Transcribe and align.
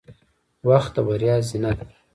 •وخت 0.69 0.91
د 0.95 0.97
بریا 1.07 1.35
زینه 1.49 1.71
ده. 1.77 1.85